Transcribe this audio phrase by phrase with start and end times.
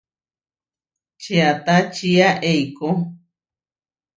[1.21, 2.87] Čiata čiá eikó.